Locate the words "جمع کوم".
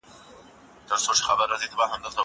1.71-2.15